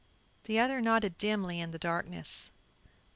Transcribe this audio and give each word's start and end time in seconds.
The 0.45 0.57
other 0.57 0.81
nodded 0.81 1.19
dimly 1.19 1.59
in 1.59 1.69
the 1.69 1.77
darkness. 1.77 2.49